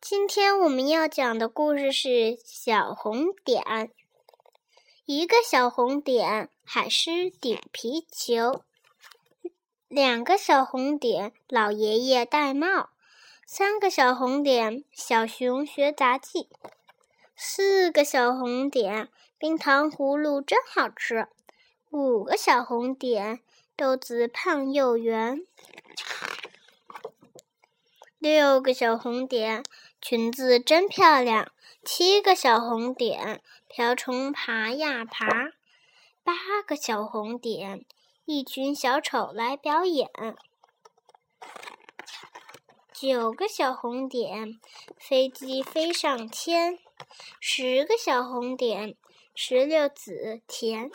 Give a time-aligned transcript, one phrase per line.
[0.00, 3.90] 今天我们要讲的故事是小红点。
[5.04, 8.62] 一个小红点，海狮顶皮球。
[9.88, 12.90] 两个小红点，老爷爷戴帽。
[13.46, 16.48] 三个小红点，小熊学杂技。
[17.34, 19.08] 四个小红点，
[19.38, 21.26] 冰糖葫芦真好吃。
[21.90, 23.40] 五个小红点，
[23.74, 25.40] 豆子胖又圆。
[28.26, 29.62] 六个小红点。
[30.00, 31.52] 裙子真漂亮，
[31.84, 35.26] 七个小红点，瓢虫爬呀爬，
[36.24, 36.34] 八
[36.66, 37.84] 个小红点，
[38.24, 40.10] 一群小丑来表演，
[42.92, 44.60] 九个小红点，
[44.98, 46.78] 飞机飞上天，
[47.40, 48.96] 十个小红点，
[49.34, 50.90] 石榴籽甜。